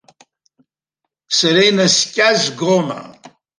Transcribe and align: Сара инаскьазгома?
Сара 1.37 1.61
инаскьазгома? 1.69 2.99